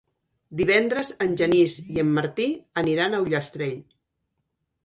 Divendres 0.61 1.11
en 1.25 1.35
Genís 1.41 1.75
i 1.97 2.01
en 2.05 2.09
Martí 2.21 2.47
aniran 2.85 3.15
a 3.19 3.23
Ullastrell. 3.27 3.81